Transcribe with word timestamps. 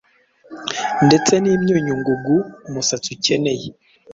ndetse 1.07 1.33
n’imyunyu 1.43 1.93
ngugu 1.99 2.35
umusatsi 2.67 3.09
ukeneye 3.15 3.67